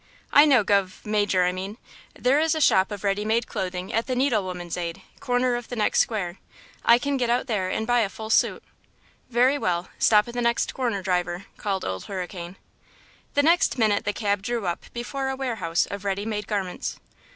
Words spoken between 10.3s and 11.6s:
the next corner, driver,"